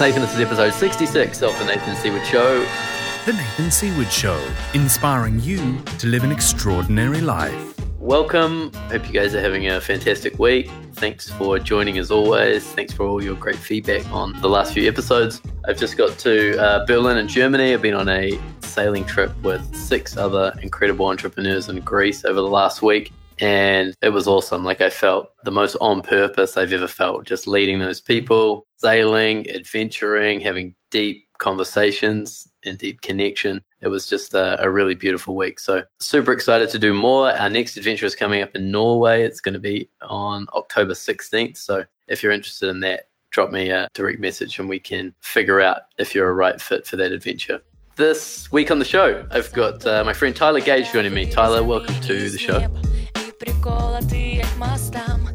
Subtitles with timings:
[0.00, 0.22] Nathan.
[0.22, 2.66] This is episode 66 of The Nathan Seaward Show.
[3.24, 7.74] The Nathan Seaward Show, inspiring you to live an extraordinary life.
[7.98, 8.72] Welcome.
[8.90, 10.68] Hope you guys are having a fantastic week.
[10.94, 12.64] Thanks for joining as always.
[12.72, 15.40] Thanks for all your great feedback on the last few episodes.
[15.68, 17.72] I've just got to uh, Berlin in Germany.
[17.72, 22.48] I've been on a sailing trip with six other incredible entrepreneurs in Greece over the
[22.48, 23.12] last week.
[23.38, 24.64] And it was awesome.
[24.64, 29.48] Like I felt the most on purpose I've ever felt, just leading those people, sailing,
[29.48, 33.62] adventuring, having deep conversations and deep connection.
[33.80, 35.60] It was just a, a, really beautiful week.
[35.60, 37.30] So super excited to do more.
[37.30, 39.22] Our next adventure is coming up in Norway.
[39.22, 41.56] It's going to be on October 16th.
[41.56, 45.60] So if you're interested in that, drop me a direct message and we can figure
[45.60, 47.60] out if you're a right fit for that adventure.
[47.96, 51.30] This week on the show, I've got uh, my friend Tyler Gage joining me.
[51.30, 52.60] Tyler, welcome to the show.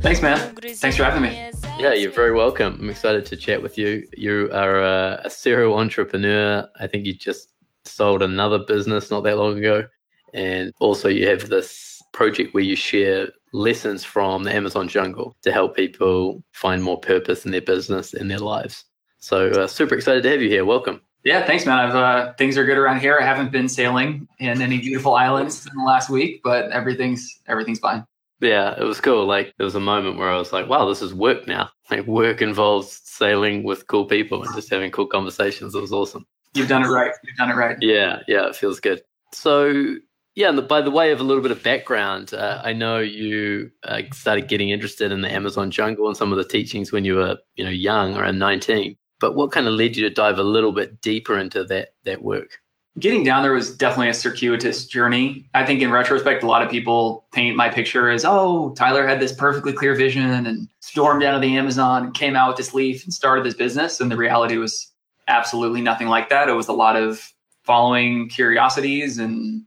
[0.01, 0.55] Thanks, man.
[0.55, 1.66] Thanks for having me.
[1.79, 2.79] Yeah, you're very welcome.
[2.81, 4.07] I'm excited to chat with you.
[4.17, 6.67] You are a, a serial entrepreneur.
[6.79, 7.49] I think you just
[7.85, 9.87] sold another business not that long ago.
[10.33, 15.51] And also, you have this project where you share lessons from the Amazon jungle to
[15.51, 18.83] help people find more purpose in their business and their lives.
[19.19, 20.65] So, uh, super excited to have you here.
[20.65, 20.99] Welcome.
[21.23, 21.91] Yeah, thanks, man.
[21.91, 23.19] Uh, things are good around here.
[23.21, 27.79] I haven't been sailing in any beautiful islands in the last week, but everything's everything's
[27.79, 28.03] fine.
[28.39, 29.25] Yeah, it was cool.
[29.25, 32.05] Like there was a moment where I was like, "Wow, this is work now." Like
[32.05, 35.73] work involves sailing with cool people and just having cool conversations.
[35.73, 36.25] It was awesome.
[36.53, 37.11] You've done it right.
[37.23, 37.77] You've done it right.
[37.81, 39.01] Yeah, yeah, it feels good.
[39.33, 39.95] So,
[40.35, 43.71] yeah, and by the way of a little bit of background, uh, I know you
[43.83, 47.15] uh, started getting interested in the Amazon jungle and some of the teachings when you
[47.15, 48.95] were, you know, young, around nineteen.
[49.19, 52.21] But what kind of led you to dive a little bit deeper into that that
[52.21, 52.59] work?
[52.99, 55.47] Getting down there was definitely a circuitous journey.
[55.53, 59.19] I think in retrospect, a lot of people paint my picture as, oh, Tyler had
[59.19, 62.73] this perfectly clear vision and stormed out of the Amazon and came out with this
[62.73, 64.01] leaf and started this business.
[64.01, 64.91] And the reality was
[65.27, 66.49] absolutely nothing like that.
[66.49, 67.33] It was a lot of
[67.63, 69.63] following curiosities and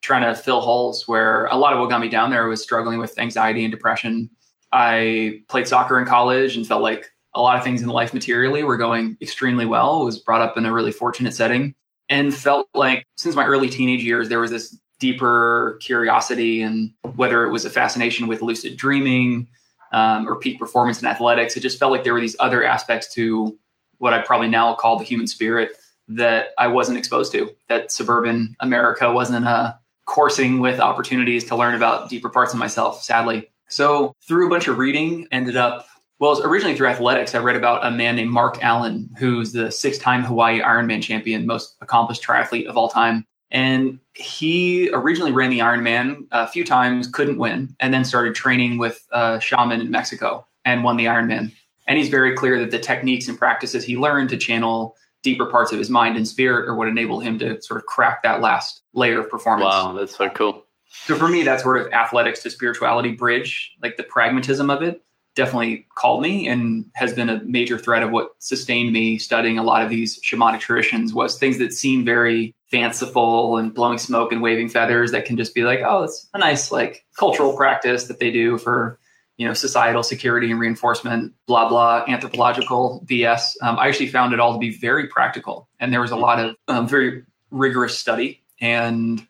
[0.00, 2.98] trying to fill holes where a lot of what got me down there was struggling
[2.98, 4.30] with anxiety and depression.
[4.72, 8.62] I played soccer in college and felt like a lot of things in life materially
[8.62, 10.00] were going extremely well.
[10.00, 11.74] I Was brought up in a really fortunate setting
[12.10, 17.46] and felt like since my early teenage years, there was this deeper curiosity and whether
[17.46, 19.48] it was a fascination with lucid dreaming
[19.92, 23.14] um, or peak performance in athletics, it just felt like there were these other aspects
[23.14, 23.58] to
[23.98, 25.72] what I probably now call the human spirit
[26.08, 29.74] that I wasn't exposed to, that suburban America wasn't uh,
[30.06, 33.48] coursing with opportunities to learn about deeper parts of myself, sadly.
[33.68, 35.86] So, through a bunch of reading, ended up
[36.20, 39.96] well, originally through athletics, I read about a man named Mark Allen, who's the six
[39.96, 43.26] time Hawaii Ironman champion, most accomplished triathlete of all time.
[43.50, 48.78] And he originally ran the Ironman a few times, couldn't win, and then started training
[48.78, 51.52] with a shaman in Mexico and won the Ironman.
[51.88, 55.72] And he's very clear that the techniques and practices he learned to channel deeper parts
[55.72, 58.82] of his mind and spirit are what enabled him to sort of crack that last
[58.92, 59.64] layer of performance.
[59.64, 60.64] Wow, that's so cool.
[60.90, 65.02] So for me, that sort of athletics to spirituality bridge, like the pragmatism of it,
[65.40, 69.62] definitely called me and has been a major thread of what sustained me studying a
[69.62, 74.42] lot of these shamanic traditions was things that seem very fanciful and blowing smoke and
[74.42, 78.20] waving feathers that can just be like oh it's a nice like cultural practice that
[78.20, 78.98] they do for
[79.38, 84.40] you know societal security and reinforcement blah blah anthropological bs um, i actually found it
[84.40, 85.68] all to be very practical.
[85.80, 89.26] And there was a lot of um, very rigorous study and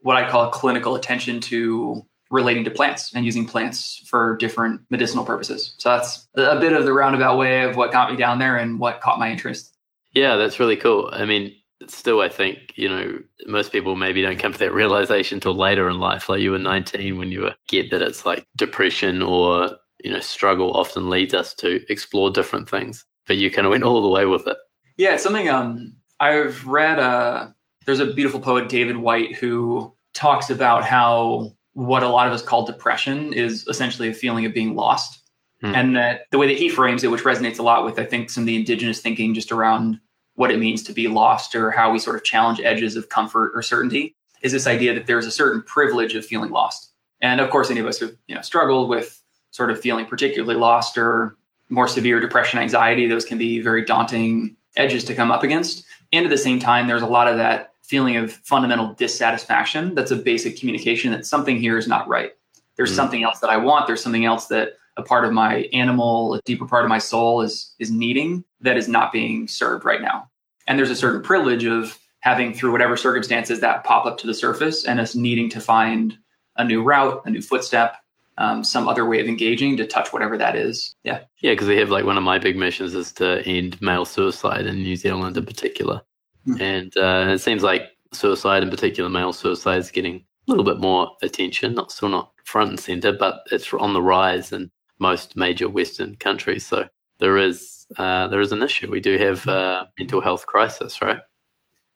[0.00, 5.24] what i call clinical attention to relating to plants and using plants for different medicinal
[5.24, 5.74] purposes.
[5.76, 8.80] So that's a bit of the roundabout way of what got me down there and
[8.80, 9.76] what caught my interest.
[10.14, 11.10] Yeah, that's really cool.
[11.12, 11.54] I mean,
[11.88, 15.88] still, I think, you know, most people maybe don't come to that realization till later
[15.90, 16.28] in life.
[16.28, 19.70] Like you were 19 when you were, get that it's like depression or,
[20.02, 23.04] you know, struggle often leads us to explore different things.
[23.26, 24.56] But you kind of went all the way with it.
[24.96, 26.98] Yeah, it's something um, I've read.
[26.98, 27.48] Uh,
[27.84, 32.42] there's a beautiful poet, David Whyte, who talks about how what a lot of us
[32.42, 35.20] call depression is essentially a feeling of being lost.
[35.62, 35.74] Mm.
[35.74, 38.30] And that the way that he frames it, which resonates a lot with, I think,
[38.30, 40.00] some of the indigenous thinking just around
[40.34, 43.52] what it means to be lost or how we sort of challenge edges of comfort
[43.54, 46.90] or certainty, is this idea that there's a certain privilege of feeling lost.
[47.20, 50.56] And of course, any of us who've you know struggled with sort of feeling particularly
[50.56, 51.36] lost or
[51.68, 55.84] more severe depression, anxiety, those can be very daunting edges to come up against.
[56.12, 60.10] And at the same time, there's a lot of that feeling of fundamental dissatisfaction that's
[60.10, 62.32] a basic communication that something here is not right
[62.76, 62.96] there's mm.
[62.96, 66.40] something else that i want there's something else that a part of my animal a
[66.46, 70.26] deeper part of my soul is is needing that is not being served right now
[70.66, 74.32] and there's a certain privilege of having through whatever circumstances that pop up to the
[74.32, 76.16] surface and us needing to find
[76.56, 77.96] a new route a new footstep
[78.38, 80.96] um, some other way of engaging to touch whatever that is.
[81.04, 81.20] Yeah.
[81.40, 84.64] Yeah, because we have like one of my big missions is to end male suicide
[84.66, 86.00] in New Zealand in particular.
[86.46, 86.60] Mm.
[86.60, 90.80] And uh, it seems like suicide, in particular male suicide, is getting a little bit
[90.80, 91.74] more attention.
[91.74, 96.16] Not still not front and center, but it's on the rise in most major Western
[96.16, 96.66] countries.
[96.66, 98.90] So there is uh, there is an issue.
[98.90, 101.20] We do have a mental health crisis, right?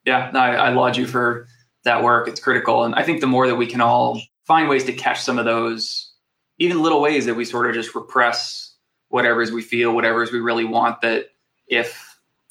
[0.05, 1.49] Yeah, no, I, I laud you for
[1.85, 2.29] that work.
[2.29, 5.21] It's critical, and I think the more that we can all find ways to catch
[5.21, 6.13] some of those,
[6.59, 8.75] even little ways that we sort of just repress
[9.09, 11.27] whatever is we feel, whatever is we really want, that
[11.67, 12.06] if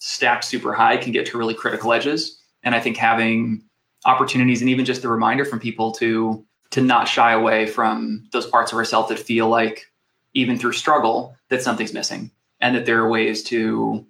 [0.05, 2.39] stacked super high can get to really critical edges.
[2.61, 3.63] And I think having
[4.05, 8.45] opportunities and even just the reminder from people to to not shy away from those
[8.45, 9.91] parts of ourselves that feel like
[10.35, 12.29] even through struggle that something's missing
[12.59, 14.05] and that there are ways to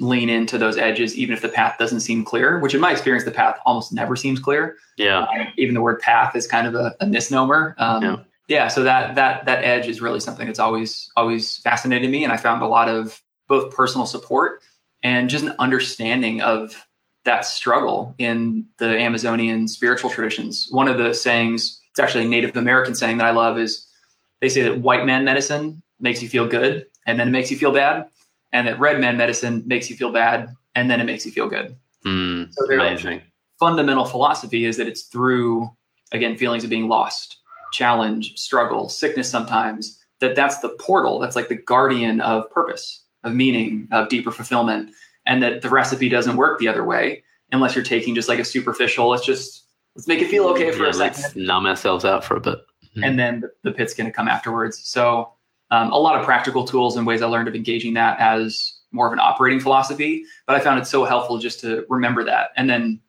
[0.00, 3.24] lean into those edges even if the path doesn't seem clear which in my experience
[3.24, 6.74] the path almost never seems clear yeah uh, even the word path is kind of
[6.74, 8.16] a, a misnomer um, yeah.
[8.48, 12.32] yeah so that that that edge is really something that's always always fascinated me and
[12.32, 14.60] i found a lot of both personal support
[15.06, 16.86] and just an understanding of
[17.24, 22.56] that struggle in the amazonian spiritual traditions one of the sayings it's actually a native
[22.56, 23.86] american saying that i love is
[24.40, 27.56] they say that white man medicine makes you feel good and then it makes you
[27.56, 28.06] feel bad
[28.52, 31.48] and that red man medicine makes you feel bad and then it makes you feel
[31.48, 31.76] good.
[32.04, 33.22] Mm, so their amazing.
[33.58, 35.68] fundamental philosophy is that it's through
[36.12, 37.38] again feelings of being lost,
[37.72, 43.34] challenge, struggle, sickness sometimes that that's the portal, that's like the guardian of purpose, of
[43.34, 44.90] meaning, of deeper fulfillment
[45.26, 48.44] and that the recipe doesn't work the other way unless you're taking just like a
[48.44, 49.64] superficial let's just
[49.94, 51.22] let's make it feel okay for yeah, a second.
[51.22, 52.58] Let's numb ourselves out for a bit.
[52.84, 53.04] Mm-hmm.
[53.04, 54.80] And then the, the pit's going to come afterwards.
[54.84, 55.32] So
[55.70, 59.06] um, a lot of practical tools and ways I learned of engaging that as more
[59.06, 60.24] of an operating philosophy.
[60.46, 62.50] But I found it so helpful just to remember that.
[62.56, 63.00] And then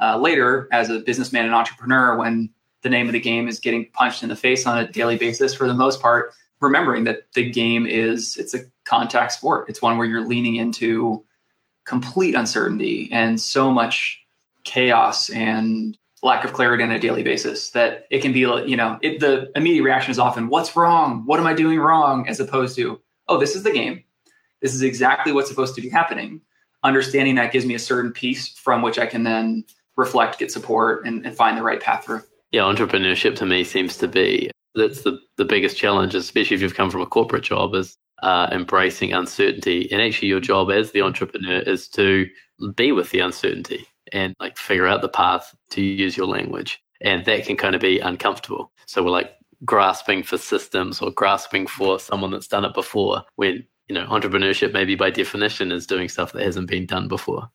[0.00, 2.50] uh, later, as a businessman and entrepreneur, when
[2.82, 5.52] the name of the game is getting punched in the face on a daily basis,
[5.52, 8.60] for the most part, remembering that the game is it's a
[8.90, 9.68] contact sport.
[9.68, 11.24] It's one where you're leaning into
[11.86, 14.20] complete uncertainty and so much
[14.64, 18.98] chaos and lack of clarity on a daily basis that it can be you know
[19.00, 21.22] it, the immediate reaction is often what's wrong?
[21.24, 22.28] What am i doing wrong?
[22.28, 24.02] as opposed to oh this is the game.
[24.60, 26.42] This is exactly what's supposed to be happening.
[26.82, 29.64] Understanding that gives me a certain peace from which i can then
[29.96, 32.22] reflect get support and, and find the right path through.
[32.50, 36.74] Yeah entrepreneurship to me seems to be that's the, the biggest challenge especially if you've
[36.74, 41.02] come from a corporate job is uh, embracing uncertainty and actually your job as the
[41.02, 42.26] entrepreneur is to
[42.74, 46.82] be with the uncertainty and like figure out the path to use your language.
[47.00, 48.72] And that can kind of be uncomfortable.
[48.86, 49.32] So we're like
[49.64, 54.72] grasping for systems or grasping for someone that's done it before when, you know, entrepreneurship
[54.72, 57.48] maybe by definition is doing stuff that hasn't been done before.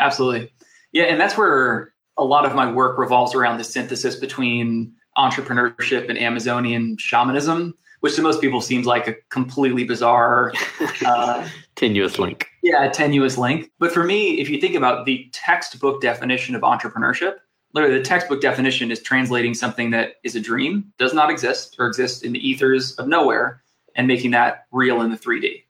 [0.00, 0.52] Absolutely.
[0.92, 1.04] Yeah.
[1.04, 6.18] And that's where a lot of my work revolves around the synthesis between entrepreneurship and
[6.18, 10.52] Amazonian shamanism which to most people seems like a completely bizarre,
[11.06, 12.46] uh, tenuous link.
[12.62, 13.70] Yeah, a tenuous link.
[13.78, 17.36] But for me, if you think about the textbook definition of entrepreneurship,
[17.72, 21.86] literally the textbook definition is translating something that is a dream, does not exist, or
[21.86, 23.62] exists in the ethers of nowhere,
[23.94, 25.62] and making that real in the 3D.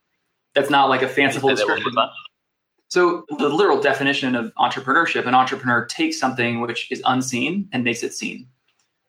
[0.54, 1.92] That's not like a fanciful description.
[2.88, 8.02] So the literal definition of entrepreneurship, an entrepreneur takes something which is unseen and makes
[8.02, 8.48] it seen.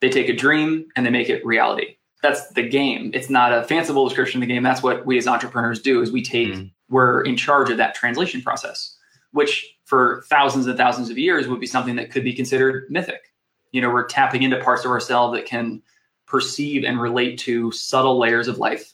[0.01, 3.11] They take a dream and they make it reality that's the game.
[3.13, 4.63] It's not a fanciful description of the game.
[4.63, 6.71] That's what we as entrepreneurs do is we take mm.
[6.89, 8.95] we're in charge of that translation process,
[9.31, 13.33] which for thousands and thousands of years would be something that could be considered mythic.
[13.71, 15.81] You know, we're tapping into parts of ourselves that can
[16.27, 18.93] perceive and relate to subtle layers of life.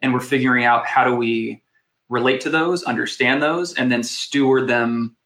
[0.00, 1.62] And we're figuring out how do we
[2.08, 5.16] relate to those, understand those, and then steward them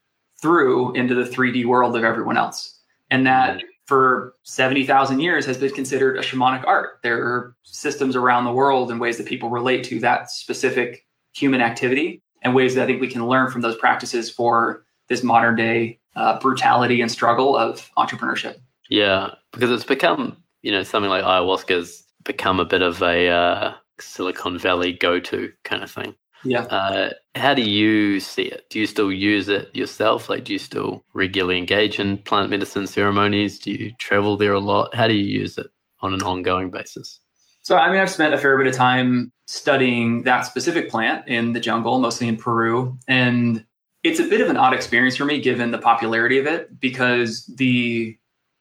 [0.41, 2.81] through into the 3D world of everyone else.
[3.11, 7.01] And that mm for 70,000 years has been considered a shamanic art.
[7.03, 11.61] There are systems around the world and ways that people relate to that specific human
[11.61, 15.57] activity and ways that I think we can learn from those practices for this modern
[15.57, 18.57] day uh, brutality and struggle of entrepreneurship.
[18.89, 23.75] Yeah, because it's become, you know, something like ayahuasca's become a bit of a uh,
[23.99, 26.15] Silicon Valley go to kind of thing.
[26.45, 26.63] Yeah.
[26.63, 28.69] Uh, how do you see it?
[28.71, 30.29] Do you still use it yourself?
[30.29, 33.59] Like, do you still regularly engage in plant medicine ceremonies?
[33.59, 34.95] Do you travel there a lot?
[34.95, 35.69] How do you use it
[36.01, 37.21] on an ongoing basis?
[37.63, 41.53] So, I mean, I've spent a fair bit of time studying that specific plant in
[41.53, 42.99] the jungle, mostly in Peru.
[43.07, 43.65] And
[44.03, 47.47] it's a bit of an odd experience for me, given the popularity of it, because
[47.47, 48.19] the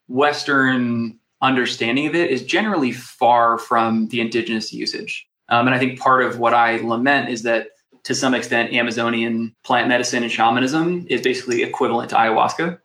[0.07, 5.27] Western understanding of it is generally far from the indigenous usage.
[5.51, 7.67] Um, and I think part of what I lament is that
[8.03, 12.79] to some extent, Amazonian plant medicine and shamanism is basically equivalent to ayahuasca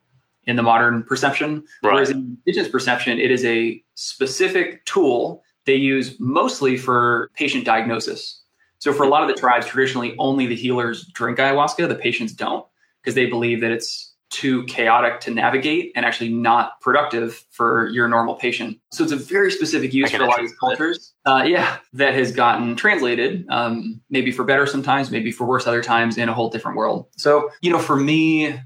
[0.45, 1.65] in the modern perception.
[1.83, 1.95] Right.
[1.95, 8.43] Whereas in indigenous perception, it is a specific tool they use mostly for patient diagnosis.
[8.79, 12.33] So for a lot of the tribes, traditionally only the healers drink ayahuasca, the patients
[12.33, 12.67] don't,
[13.01, 18.09] because they believe that it's too chaotic to navigate and actually not productive for your
[18.09, 18.79] normal patient.
[18.91, 21.13] So it's a very specific use for a lot of these cultures.
[21.25, 25.83] Uh, yeah, that has gotten translated, um, maybe for better sometimes, maybe for worse other
[25.83, 27.07] times in a whole different world.
[27.17, 28.59] So, you know, for me,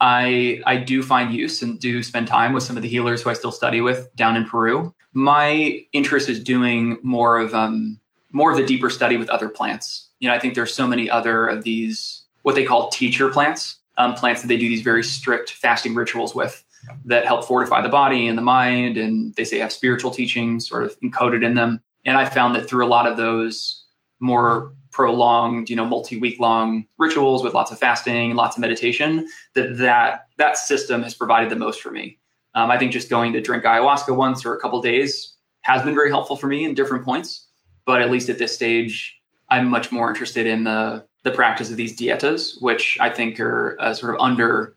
[0.00, 3.30] I I do find use and do spend time with some of the healers who
[3.30, 4.94] I still study with down in Peru.
[5.12, 7.98] My interest is doing more of um,
[8.32, 10.08] more of the deeper study with other plants.
[10.20, 13.78] You know, I think there's so many other of these what they call teacher plants
[13.98, 16.64] um, plants that they do these very strict fasting rituals with
[17.04, 18.96] that help fortify the body and the mind.
[18.96, 21.82] And they say have spiritual teachings sort of encoded in them.
[22.06, 23.84] And I found that through a lot of those
[24.20, 29.76] more prolonged, you know, multi-week long rituals with lots of fasting, lots of meditation, that
[29.78, 32.18] that that system has provided the most for me.
[32.54, 35.94] Um, I think just going to drink ayahuasca once or a couple days has been
[35.94, 37.46] very helpful for me in different points.
[37.84, 41.76] But at least at this stage, I'm much more interested in the the practice of
[41.76, 44.76] these dietas, which I think are a sort of under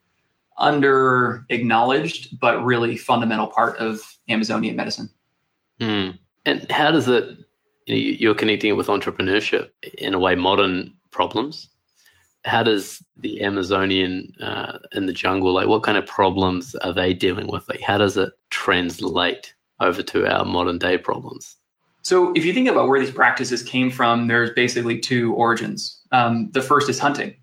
[0.58, 5.10] under acknowledged, but really fundamental part of Amazonian medicine.
[5.80, 6.20] Mm.
[6.46, 7.38] And how does it?
[7.88, 11.70] You know, you're connecting it with entrepreneurship in a way, modern problems.
[12.46, 17.14] How does the Amazonian uh, in the jungle, like, what kind of problems are they
[17.14, 17.68] dealing with?
[17.70, 21.58] Like, how does it translate over to our modern day problems?
[22.04, 26.02] So, if you think about where these practices came from, there's basically two origins.
[26.12, 27.36] Um, the first is hunting.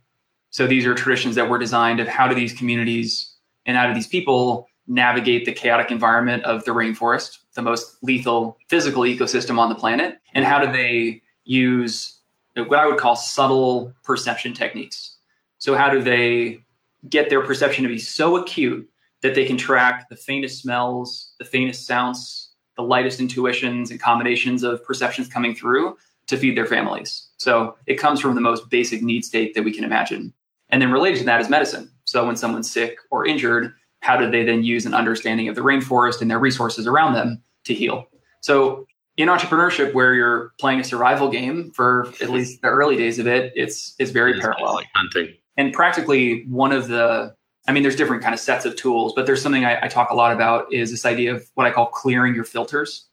[0.51, 3.35] So, these are traditions that were designed of how do these communities
[3.67, 8.57] and how do these people navigate the chaotic environment of the rainforest, the most lethal
[8.69, 12.19] physical ecosystem on the planet, and how do they use
[12.55, 15.17] what I would call subtle perception techniques.
[15.59, 16.65] So, how do they
[17.09, 18.89] get their perception to be so acute
[19.23, 22.48] that they can track the faintest smells, the faintest sounds,
[22.79, 27.27] the lightest intuitions and combinations of perceptions coming through to feed their families.
[27.37, 30.33] So it comes from the most basic need state that we can imagine.
[30.71, 31.91] And then related to that is medicine.
[32.05, 35.61] So when someone's sick or injured, how do they then use an understanding of the
[35.61, 38.07] rainforest and their resources around them to heal?
[38.43, 43.19] So in entrepreneurship, where you're playing a survival game for at least the early days
[43.19, 44.75] of it, it's it's very parallel.
[44.75, 45.35] Like hunting.
[45.57, 47.35] And practically one of the
[47.69, 50.11] I mean, there's different kind of sets of tools, but there's something I, I, talk
[50.11, 53.05] a lot about is this idea of what I call clearing your filters.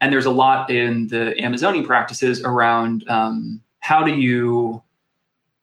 [0.00, 4.82] And there's a lot in the Amazonian practices around um, how do you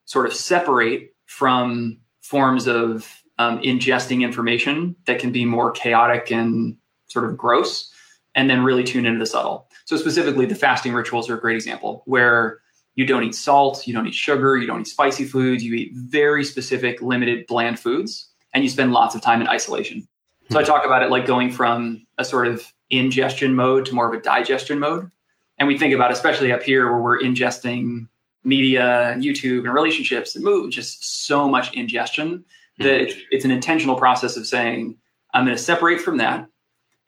[0.06, 6.78] sort of separate from forms of um, ingesting information that can be more chaotic and
[7.08, 7.94] sort of gross,
[8.36, 9.68] and then really tune into the subtle.
[9.86, 12.60] So specifically, the fasting rituals are a great example where
[12.96, 15.94] you don't eat salt, you don't eat sugar, you don't eat spicy foods, you eat
[15.94, 20.08] very specific, limited, bland foods, and you spend lots of time in isolation.
[20.52, 20.68] So I hmm.
[20.68, 24.22] talk about it like going from a sort of ingestion mode to more of a
[24.22, 25.10] digestion mode.
[25.58, 28.08] And we think about, especially up here where we're ingesting
[28.44, 32.46] media and YouTube and relationships and move, just so much ingestion
[32.78, 32.84] hmm.
[32.84, 34.98] that it's, it's an intentional process of saying,
[35.34, 36.48] I'm going to separate from that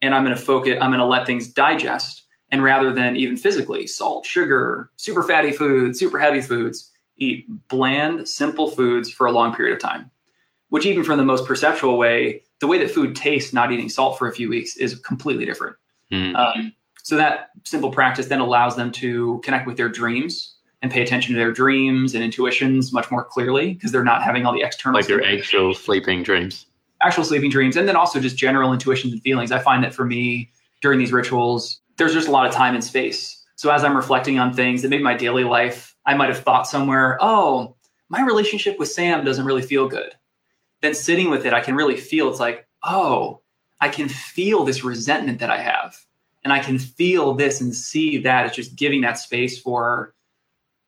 [0.01, 2.23] and I'm going to focus, I'm going to let things digest
[2.55, 8.29] and rather than even physically, salt, sugar, super fatty foods, super heavy foods, eat bland,
[8.29, 10.09] simple foods for a long period of time.
[10.69, 14.17] Which, even from the most perceptual way, the way that food tastes not eating salt
[14.17, 15.75] for a few weeks is completely different.
[16.13, 16.35] Mm.
[16.35, 21.01] Um, so, that simple practice then allows them to connect with their dreams and pay
[21.01, 24.61] attention to their dreams and intuitions much more clearly because they're not having all the
[24.61, 26.67] external like their actual sleeping dreams
[27.01, 30.05] actual sleeping dreams and then also just general intuitions and feelings i find that for
[30.05, 33.43] me during these rituals there's just a lot of time and space.
[33.55, 36.67] So as I'm reflecting on things that maybe my daily life, I might have thought
[36.67, 37.75] somewhere, oh,
[38.09, 40.13] my relationship with Sam doesn't really feel good.
[40.81, 43.41] Then sitting with it, I can really feel it's like, oh,
[43.79, 45.97] I can feel this resentment that I have.
[46.43, 48.45] And I can feel this and see that.
[48.45, 50.13] It's just giving that space for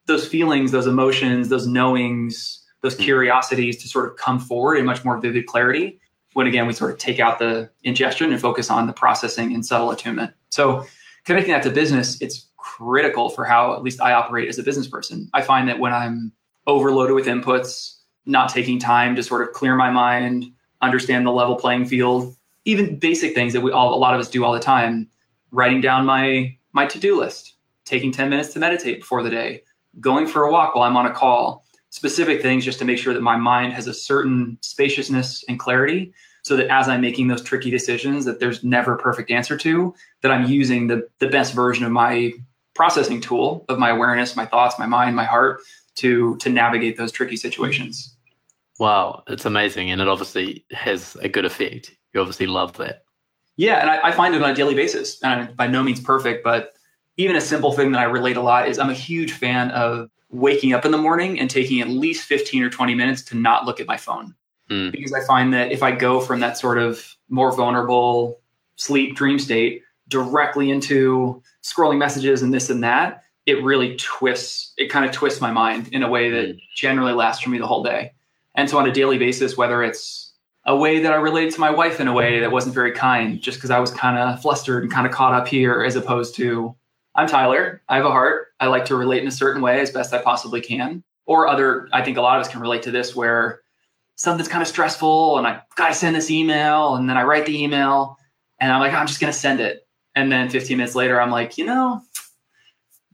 [0.05, 3.03] those feelings, those emotions, those knowings, those hmm.
[3.03, 5.99] curiosities to sort of come forward in much more vivid clarity.
[6.33, 9.65] When again, we sort of take out the ingestion and focus on the processing and
[9.65, 10.33] subtle attunement.
[10.49, 10.85] So
[11.27, 14.87] connecting that to business, it's critical for how at least I operate as a business
[14.87, 15.29] person.
[15.33, 16.31] I find that when I'm
[16.67, 20.45] overloaded with inputs, not taking time to sort of clear my mind,
[20.81, 24.29] understand the level playing field, even basic things that we all a lot of us
[24.29, 25.09] do all the time,
[25.51, 29.63] writing down my my to-do list, taking 10 minutes to meditate before the day,
[29.99, 33.13] going for a walk while I'm on a call, specific things just to make sure
[33.13, 36.13] that my mind has a certain spaciousness and clarity
[36.47, 39.93] so that as I'm making those tricky decisions that there's never a perfect answer to,
[40.21, 42.31] that I'm using the, the best version of my
[42.73, 45.59] processing tool of my awareness, my thoughts, my mind, my heart
[45.95, 48.15] to to navigate those tricky situations.
[48.79, 49.91] Wow, it's amazing.
[49.91, 51.91] And it obviously has a good effect.
[52.13, 53.03] You obviously love that.
[53.57, 55.21] Yeah, and I, I find it on a daily basis.
[55.23, 56.73] And I'm by no means perfect, but
[57.17, 60.09] even a simple thing that I relate a lot is I'm a huge fan of
[60.29, 63.65] waking up in the morning and taking at least 15 or 20 minutes to not
[63.65, 64.35] look at my phone.
[64.69, 64.91] Mm.
[64.91, 68.39] Because I find that if I go from that sort of more vulnerable
[68.75, 74.89] sleep dream state directly into scrolling messages and this and that, it really twists, it
[74.89, 76.59] kind of twists my mind in a way that Mm.
[76.75, 78.11] generally lasts for me the whole day.
[78.55, 80.33] And so on a daily basis, whether it's
[80.65, 83.39] a way that I related to my wife in a way that wasn't very kind,
[83.41, 86.35] just because I was kind of flustered and kind of caught up here, as opposed
[86.35, 86.75] to
[87.15, 89.91] I'm Tyler, I have a heart, I like to relate in a certain way as
[89.91, 91.03] best I possibly can.
[91.25, 93.61] Or other, I think a lot of us can relate to this where
[94.17, 97.45] something's kind of stressful and I got to send this email and then I write
[97.45, 98.17] the email
[98.59, 99.87] and I'm like, I'm just to send it.
[100.15, 102.01] And then 15 minutes later, I'm like, you know,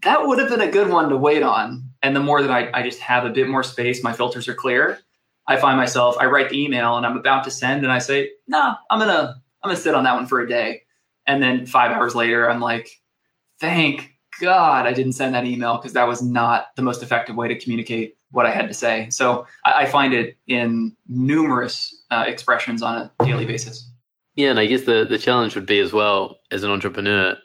[0.03, 1.83] that would have been a good one to wait on.
[2.01, 4.53] And the more that I, I just have a bit more space, my filters are
[4.53, 4.99] clear.
[5.45, 8.31] I find myself, I write the email and I'm about to send and I say,
[8.47, 10.83] nah, I'm to, I'm to sit on that one for a day.
[11.27, 12.89] And then five hours later, I'm like,
[13.59, 17.49] thank God I didn't send that email because that was not the most effective way
[17.49, 19.07] to communicate what I had to say.
[19.11, 23.89] So I, I find it in numerous uh, expressions on a daily basis.
[24.35, 27.37] Yeah, and I guess the, the challenge would be as well as an entrepreneur,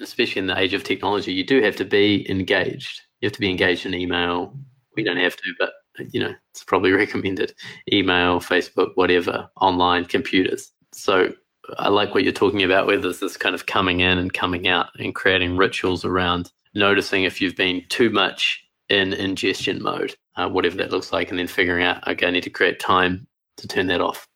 [0.00, 3.00] especially in the age of technology, you do have to be engaged.
[3.20, 4.54] You have to be engaged in email.
[4.94, 5.72] We don't have to, but
[6.10, 7.54] you know, it's probably recommended.
[7.90, 10.70] Email, Facebook, whatever, online, computers.
[10.92, 11.32] So
[11.78, 14.68] I like what you're talking about, where there's this kind of coming in and coming
[14.68, 20.48] out and creating rituals around noticing if you've been too much in ingestion mode, uh,
[20.48, 23.66] whatever that looks like, and then figuring out, okay, I need to create time to
[23.66, 24.28] turn that off.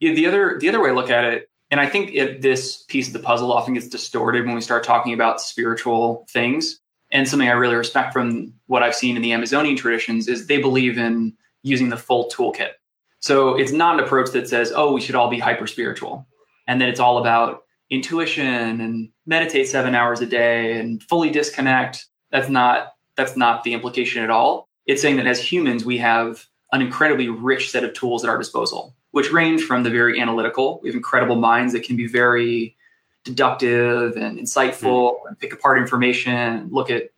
[0.00, 2.82] Yeah, the other the other way to look at it, and I think it, this
[2.84, 6.78] piece of the puzzle often gets distorted when we start talking about spiritual things.
[7.12, 10.60] And something I really respect from what I've seen in the Amazonian traditions is they
[10.60, 11.32] believe in
[11.62, 12.70] using the full toolkit.
[13.18, 16.26] So it's not an approach that says, "Oh, we should all be hyper spiritual,"
[16.68, 22.06] and then it's all about intuition and meditate seven hours a day and fully disconnect.
[22.30, 24.68] That's not that's not the implication at all.
[24.86, 28.38] It's saying that as humans, we have an incredibly rich set of tools at our
[28.38, 30.80] disposal, which range from the very analytical.
[30.82, 32.76] We have incredible minds that can be very
[33.24, 35.28] deductive and insightful hmm.
[35.28, 37.10] and pick apart information, look at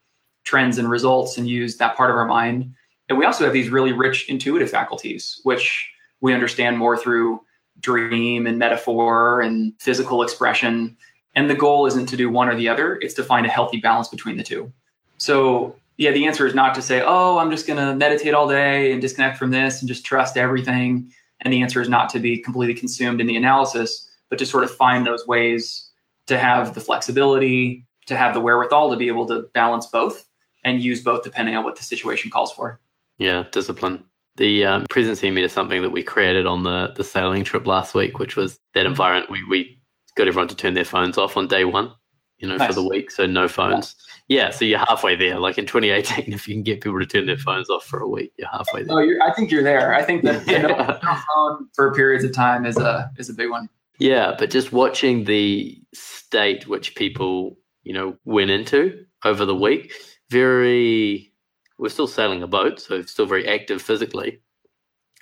[0.44, 2.74] trends and results and use that part of our mind.
[3.09, 5.88] And we also have these really rich intuitive faculties, which
[6.20, 7.42] we understand more through
[7.79, 10.96] dream and metaphor and physical expression.
[11.37, 13.79] And the goal isn't to do one or the other, it's to find a healthy
[13.79, 14.72] balance between the two.
[15.18, 18.48] So, yeah, the answer is not to say, oh, I'm just going to meditate all
[18.48, 21.12] day and disconnect from this and just trust everything.
[21.40, 24.64] And the answer is not to be completely consumed in the analysis, but to sort
[24.64, 25.90] of find those ways
[26.26, 30.26] to have the flexibility, to have the wherewithal to be able to balance both
[30.64, 32.81] and use both depending on what the situation calls for.
[33.18, 34.05] Yeah, discipline.
[34.37, 37.94] The um, presidency meet is something that we created on the, the sailing trip last
[37.94, 39.31] week, which was that environment.
[39.31, 39.78] We, we
[40.16, 41.92] got everyone to turn their phones off on day one,
[42.38, 42.68] you know, Nice.
[42.68, 43.11] for the week.
[43.11, 43.94] So no phones.
[43.98, 44.12] Yeah.
[44.50, 45.38] So you're halfway there.
[45.38, 48.08] Like in 2018, if you can get people to turn their phones off for a
[48.08, 48.96] week, you're halfway there.
[48.96, 49.94] Oh, you're, I think you're there.
[49.94, 50.98] I think that Yeah.
[51.02, 53.68] no phone for periods of time is a is a big one.
[53.98, 59.92] Yeah, but just watching the state which people, you know, went into over the week,
[60.30, 61.32] very
[61.78, 64.40] we're still sailing a boat, so still very active physically,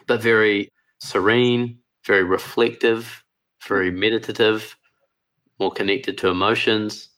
[0.07, 3.25] but very serene, very reflective,
[3.67, 4.77] very meditative,
[5.59, 7.09] more connected to emotions.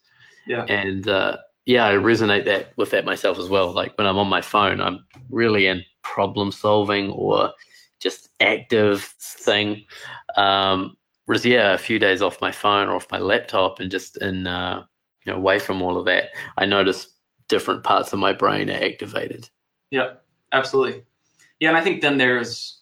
[0.46, 0.64] Yeah.
[0.64, 1.36] And uh,
[1.66, 3.72] yeah, I resonate that with that myself as well.
[3.72, 7.53] Like when I'm on my phone, I'm really in problem solving or
[8.01, 9.85] just active thing.
[10.37, 10.96] Um,
[11.27, 14.46] whereas yeah, a few days off my phone or off my laptop and just in
[14.46, 14.83] uh,
[15.25, 17.09] you know away from all of that, I notice
[17.48, 19.48] different parts of my brain are activated.
[19.90, 20.14] Yeah,
[20.53, 21.05] absolutely.
[21.61, 22.81] Yeah, and I think then there's,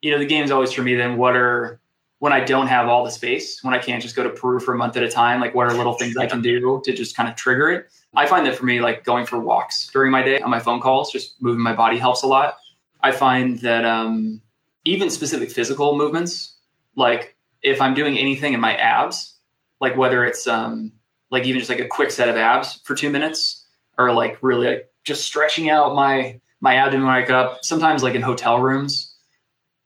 [0.00, 0.96] you know, the game's always for me.
[0.96, 1.80] Then what are
[2.18, 4.72] when I don't have all the space, when I can't just go to Peru for
[4.72, 7.16] a month at a time, like what are little things I can do to just
[7.16, 7.90] kind of trigger it?
[8.14, 10.80] I find that for me, like going for walks during my day on my phone
[10.80, 12.56] calls, just moving my body helps a lot.
[13.02, 14.40] I find that um,
[14.84, 16.56] even specific physical movements,
[16.94, 19.34] like if I'm doing anything in my abs,
[19.80, 20.92] like whether it's um,
[21.30, 23.66] like even just like a quick set of abs for two minutes,
[23.98, 27.62] or like really like just stretching out my my abdomen wake up.
[27.62, 29.14] Sometimes like in hotel rooms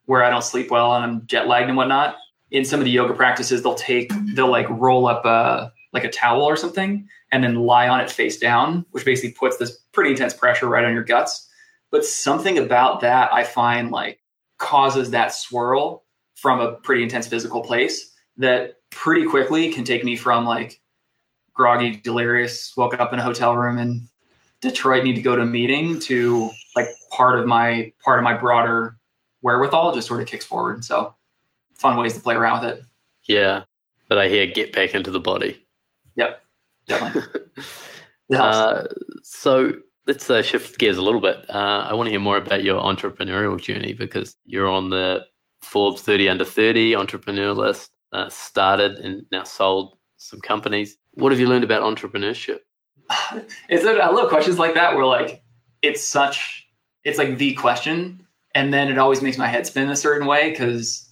[0.05, 2.15] where I don't sleep well and I'm jet lagged and whatnot.
[2.51, 6.09] In some of the yoga practices, they'll take they'll like roll up a like a
[6.09, 10.11] towel or something and then lie on it face down, which basically puts this pretty
[10.11, 11.49] intense pressure right on your guts.
[11.91, 14.19] But something about that I find like
[14.57, 20.15] causes that swirl from a pretty intense physical place that pretty quickly can take me
[20.15, 20.79] from like
[21.53, 24.07] groggy, delirious, woke up in a hotel room in
[24.61, 28.33] Detroit, need to go to a meeting to like part of my part of my
[28.33, 28.97] broader
[29.41, 30.85] wherewithal just sort of kicks forward.
[30.85, 31.15] So
[31.81, 32.83] fun ways to play around with it.
[33.27, 33.63] Yeah,
[34.07, 35.65] but I hear get back into the body.
[36.15, 36.41] Yep.
[36.87, 37.41] definitely.
[38.35, 38.83] uh,
[39.23, 39.73] so
[40.07, 41.37] let's uh, shift gears a little bit.
[41.49, 45.25] Uh, I want to hear more about your entrepreneurial journey because you're on the
[45.61, 50.97] Forbes 30 under 30 entrepreneur list, uh, started and now sold some companies.
[51.13, 52.59] What have you learned about entrepreneurship?
[53.69, 55.43] It's I love questions like that where like
[55.81, 56.65] it's such
[57.03, 60.51] it's like the question, and then it always makes my head spin a certain way
[60.51, 61.10] because,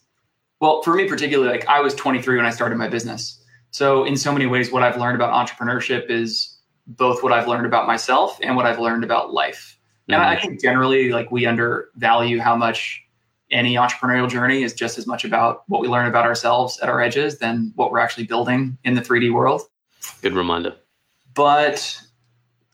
[0.60, 3.42] well, for me particularly, like I was 23 when I started my business.
[3.72, 7.66] So in so many ways, what I've learned about entrepreneurship is both what I've learned
[7.66, 9.78] about myself and what I've learned about life.
[10.04, 10.14] Mm-hmm.
[10.14, 10.48] And I mm-hmm.
[10.48, 13.04] think generally, like we undervalue how much
[13.52, 17.02] any entrepreneurial journey is just as much about what we learn about ourselves at our
[17.02, 19.62] edges than what we're actually building in the 3D world.
[20.22, 20.76] Good reminder.
[21.34, 22.02] But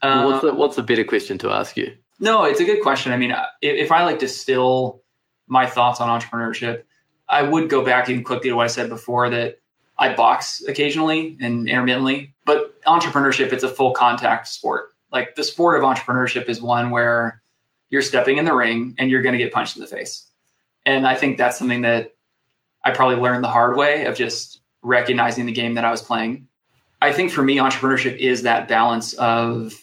[0.01, 1.93] uh, what's the what's the better question to ask you?
[2.19, 3.11] No, it's a good question.
[3.11, 5.01] I mean, if, if I like distill
[5.47, 6.83] my thoughts on entrepreneurship,
[7.27, 9.59] I would go back even quickly to what I said before that
[9.97, 14.93] I box occasionally and intermittently, but entrepreneurship, it's a full contact sport.
[15.11, 17.41] Like the sport of entrepreneurship is one where
[17.89, 20.27] you're stepping in the ring and you're going to get punched in the face.
[20.85, 22.13] And I think that's something that
[22.83, 26.47] I probably learned the hard way of just recognizing the game that I was playing.
[27.01, 29.73] I think for me, entrepreneurship is that balance of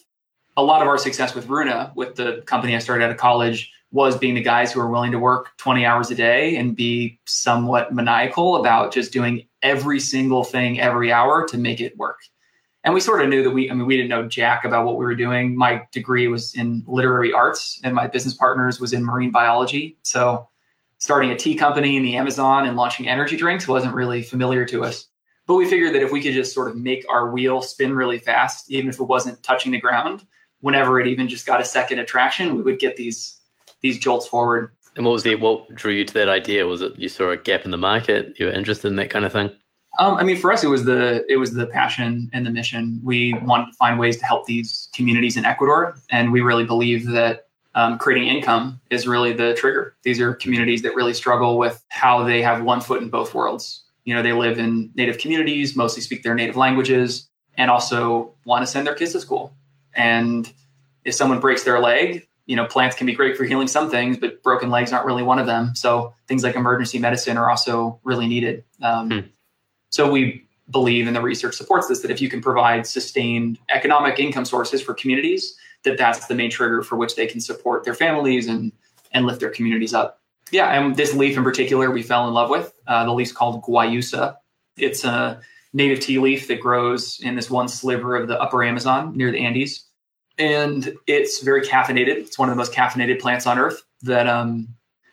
[0.56, 3.72] a lot of our success with Runa, with the company I started out of college,
[3.92, 7.20] was being the guys who are willing to work 20 hours a day and be
[7.26, 12.18] somewhat maniacal about just doing every single thing every hour to make it work.
[12.84, 14.96] And we sort of knew that we, I mean, we didn't know jack about what
[14.96, 15.56] we were doing.
[15.56, 19.98] My degree was in literary arts and my business partners was in marine biology.
[20.02, 20.48] So
[20.98, 24.82] starting a tea company in the Amazon and launching energy drinks wasn't really familiar to
[24.84, 25.06] us.
[25.46, 28.18] But we figured that if we could just sort of make our wheel spin really
[28.18, 30.24] fast, even if it wasn't touching the ground,
[30.60, 33.41] whenever it even just got a second attraction, we would get these
[33.82, 34.72] these jolts forward.
[34.96, 36.66] And what was the what drew you to that idea?
[36.66, 38.38] Was it you saw a gap in the market?
[38.38, 39.50] You were interested in that kind of thing?
[39.98, 43.00] Um, I mean, for us, it was the it was the passion and the mission.
[43.02, 47.06] We wanted to find ways to help these communities in Ecuador, and we really believe
[47.08, 49.94] that um, creating income is really the trigger.
[50.02, 53.84] These are communities that really struggle with how they have one foot in both worlds.
[54.04, 58.62] You know, they live in native communities, mostly speak their native languages, and also want
[58.62, 59.54] to send their kids to school.
[59.94, 60.50] And
[61.04, 64.18] if someone breaks their leg, you know, plants can be great for healing some things,
[64.18, 65.74] but broken legs aren't really one of them.
[65.74, 68.64] So things like emergency medicine are also really needed.
[68.80, 69.20] Um, hmm.
[69.90, 74.18] So we believe, and the research supports this, that if you can provide sustained economic
[74.18, 77.94] income sources for communities, that that's the main trigger for which they can support their
[77.94, 78.72] families and
[79.12, 80.20] and lift their communities up.
[80.50, 82.72] Yeah, and this leaf in particular, we fell in love with.
[82.86, 84.36] Uh, the leaf's called guayusa.
[84.76, 85.40] It's a
[85.72, 89.38] native tea leaf that grows in this one sliver of the upper Amazon near the
[89.38, 89.86] Andes.
[90.38, 92.16] And it's very caffeinated.
[92.16, 94.68] It's one of the most caffeinated plants on earth that um,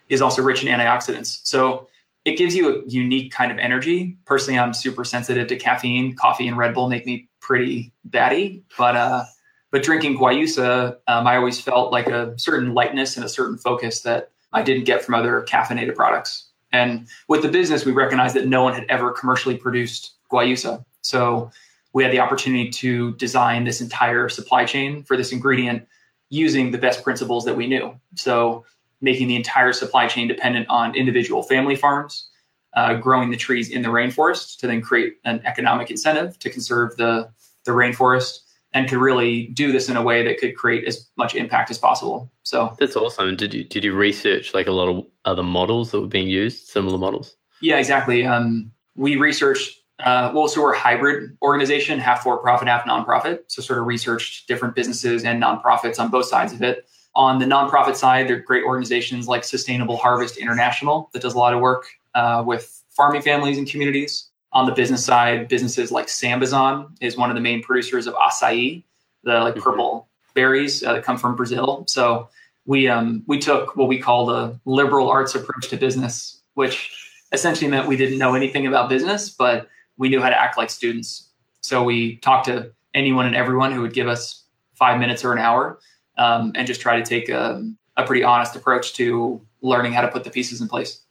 [0.07, 1.39] is also rich in antioxidants.
[1.43, 1.87] So
[2.25, 4.17] it gives you a unique kind of energy.
[4.25, 6.15] Personally, I'm super sensitive to caffeine.
[6.15, 9.23] Coffee and Red Bull make me pretty batty, but uh,
[9.71, 14.01] but drinking guayusa, um, I always felt like a certain lightness and a certain focus
[14.01, 16.49] that I didn't get from other caffeinated products.
[16.71, 20.83] And with the business, we recognized that no one had ever commercially produced guayusa.
[21.01, 21.51] So
[21.93, 25.87] we had the opportunity to design this entire supply chain for this ingredient
[26.29, 27.99] using the best principles that we knew.
[28.15, 28.65] So
[29.01, 32.29] making the entire supply chain dependent on individual family farms,
[32.75, 36.95] uh, growing the trees in the rainforest to then create an economic incentive to conserve
[36.97, 37.29] the,
[37.65, 38.39] the rainforest
[38.73, 41.77] and could really do this in a way that could create as much impact as
[41.79, 42.31] possible.
[42.43, 43.35] So that's awesome.
[43.35, 46.67] Did you did you research like a lot of other models that were being used,
[46.67, 47.35] similar models?
[47.61, 48.27] Yeah, exactly.
[48.27, 53.39] Um, we researched uh, well, so we're a hybrid organization, half for profit, half nonprofit.
[53.47, 56.87] So, sort of researched different businesses and nonprofits on both sides of it.
[57.15, 61.37] On the nonprofit side, there are great organizations like Sustainable Harvest International that does a
[61.37, 61.85] lot of work
[62.15, 64.29] uh, with farming families and communities.
[64.51, 68.83] On the business side, businesses like Sambazon is one of the main producers of acai,
[69.23, 69.63] the like mm-hmm.
[69.63, 71.83] purple berries uh, that come from Brazil.
[71.87, 72.29] So
[72.65, 76.91] we um, we took what we call the liberal arts approach to business, which
[77.31, 79.67] essentially meant we didn't know anything about business, but
[79.99, 81.29] we knew how to act like students.
[81.61, 85.39] So we talked to anyone and everyone who would give us five minutes or an
[85.39, 85.79] hour
[86.17, 87.63] um, and just try to take a,
[87.97, 91.01] a, pretty honest approach to learning how to put the pieces in place.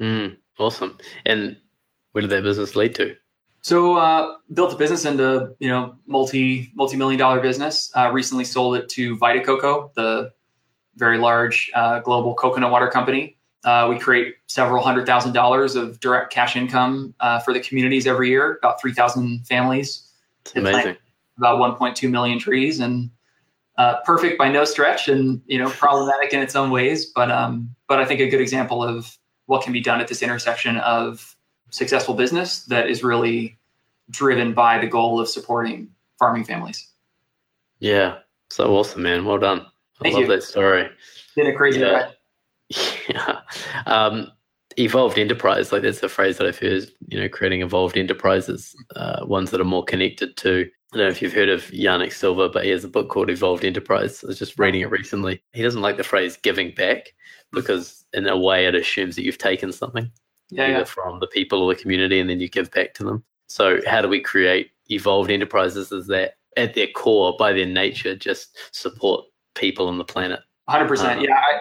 [0.00, 0.98] Mm, awesome.
[1.26, 1.56] And
[2.12, 3.14] where did that business lead to?
[3.60, 7.90] So uh, built a business into you know multi multi million dollar business.
[7.94, 10.32] Uh, recently sold it to Vita Coco, the
[10.94, 13.36] very large uh, global coconut water company.
[13.64, 18.06] Uh, we create several hundred thousand dollars of direct cash income uh, for the communities
[18.06, 20.08] every year, about 3,000 families.
[20.54, 20.96] amazing.
[21.38, 23.10] About 1.2 million trees and
[23.76, 27.06] uh, perfect by no stretch and, you know, problematic in its own ways.
[27.06, 30.22] But, um, but I think a good example of what can be done at this
[30.22, 31.36] intersection of
[31.70, 33.58] successful business that is really
[34.10, 35.88] driven by the goal of supporting
[36.18, 36.88] farming families.
[37.80, 39.24] Yeah, so awesome, man.
[39.24, 39.60] Well done.
[39.60, 40.28] I Thank love you.
[40.28, 40.88] that story.
[41.34, 41.86] Been a crazy Yeah.
[41.90, 42.16] ride.
[43.08, 43.40] Yeah.
[43.86, 44.32] Um,
[44.76, 49.24] evolved enterprise, like that's a phrase that I've heard, you know, creating evolved enterprises, uh,
[49.24, 50.68] ones that are more connected to.
[50.92, 53.30] I don't know if you've heard of Yanik Silver, but he has a book called
[53.30, 54.22] Evolved Enterprise.
[54.22, 55.42] I was just reading it recently.
[55.52, 57.12] He doesn't like the phrase giving back
[57.52, 60.10] because, in a way, it assumes that you've taken something
[60.50, 60.84] Yeah, either yeah.
[60.84, 63.24] from the people or the community and then you give back to them.
[63.48, 65.90] So, how do we create evolved enterprises?
[65.92, 69.24] Is that at their core, by their nature, just support
[69.54, 70.40] people on the planet?
[70.68, 71.20] Hundred percent.
[71.20, 71.58] Uh, Yeah, I,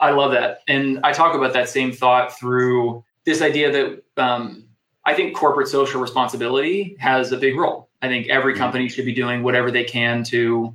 [0.00, 4.64] I love that, and I talk about that same thought through this idea that um,
[5.04, 7.88] I think corporate social responsibility has a big role.
[8.00, 8.58] I think every Mhm.
[8.58, 10.72] company should be doing whatever they can to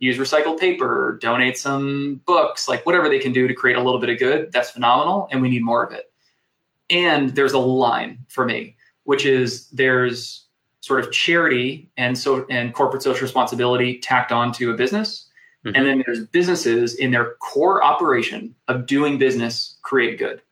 [0.00, 4.00] use recycled paper, donate some books, like whatever they can do to create a little
[4.00, 4.50] bit of good.
[4.52, 6.10] That's phenomenal, and we need more of it.
[6.90, 10.46] And there's a line for me, which is there's
[10.80, 15.23] sort of charity and so and corporate social responsibility tacked onto a business
[15.64, 15.72] Mhm.
[15.74, 20.42] and then there's businesses in their core operation of doing business create good.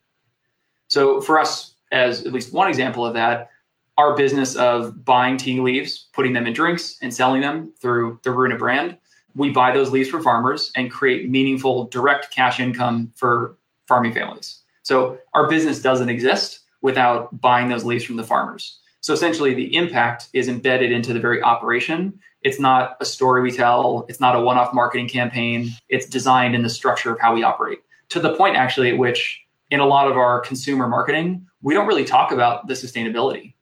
[0.89, 3.51] So for us, as at least one example of that,
[3.99, 8.31] our business of buying tea leaves, putting them in drinks, and selling them through the
[8.31, 8.97] Runa brand,
[9.35, 14.61] we buy those leaves from farmers and create meaningful direct cash income for farming families.
[14.83, 18.79] So our business doesn't exist without buying those leaves from the farmers.
[19.03, 23.53] So essentially, the impact is embedded into the very operation it's not a story we
[23.53, 24.05] tell.
[24.09, 25.71] It's not a one off marketing campaign.
[25.89, 29.41] It's designed in the structure of how we operate to the point, actually, at which
[29.71, 33.55] in a lot of our consumer marketing, we don't really talk about the sustainability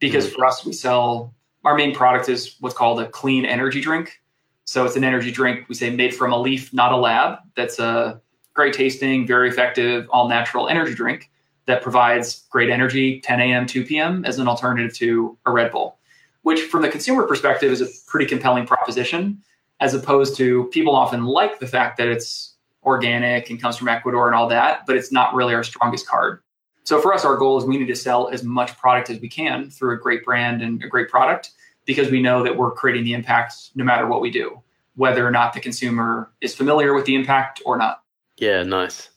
[0.00, 0.34] because mm-hmm.
[0.34, 1.32] for us, we sell
[1.64, 4.20] our main product is what's called a clean energy drink.
[4.66, 7.38] So it's an energy drink, we say made from a leaf, not a lab.
[7.54, 8.20] That's a
[8.54, 11.30] great tasting, very effective, all natural energy drink
[11.66, 14.24] that provides great energy 10 a.m., 2 p.m.
[14.24, 15.98] as an alternative to a Red Bull
[16.42, 19.42] which from the consumer perspective is a pretty compelling proposition
[19.80, 24.26] as opposed to people often like the fact that it's organic and comes from ecuador
[24.26, 26.40] and all that but it's not really our strongest card
[26.84, 29.28] so for us our goal is we need to sell as much product as we
[29.28, 31.52] can through a great brand and a great product
[31.86, 34.60] because we know that we're creating the impact no matter what we do
[34.96, 38.04] whether or not the consumer is familiar with the impact or not
[38.36, 39.10] Yeah, nice.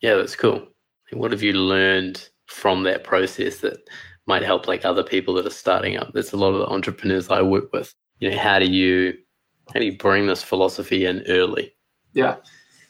[0.00, 0.66] Yeah, that's cool.
[1.12, 3.78] What have you learned from that process that
[4.26, 6.12] might help like other people that are starting up?
[6.12, 7.94] There's a lot of the entrepreneurs I work with.
[8.20, 9.16] You know, how do you
[9.72, 11.74] how do you bring this philosophy in early?
[12.12, 12.36] Yeah.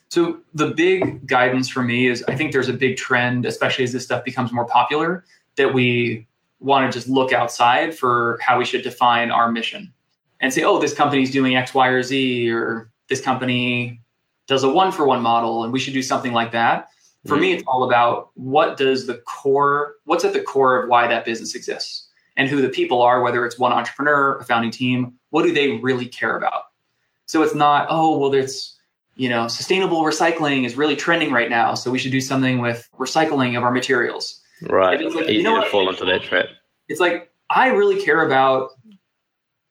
[0.09, 3.93] So the big guidance for me is I think there's a big trend, especially as
[3.93, 5.25] this stuff becomes more popular,
[5.57, 6.27] that we
[6.61, 9.93] want to just look outside for how we should define our mission
[10.41, 14.01] and say, oh, this company's doing X, Y, or Z, or this company
[14.47, 16.89] does a one for one model, and we should do something like that.
[17.27, 21.07] For me, it's all about what does the core, what's at the core of why
[21.07, 25.15] that business exists and who the people are, whether it's one entrepreneur, a founding team,
[25.31, 26.65] what do they really care about?
[27.27, 28.77] So it's not, oh, well, there's,
[29.15, 31.75] you know, sustainable recycling is really trending right now.
[31.75, 34.41] So we should do something with recycling of our materials.
[34.69, 35.01] Right.
[35.01, 35.71] It's like, Easy you know to what?
[35.71, 36.47] fall into that trap.
[36.89, 38.71] It's like, I really care about,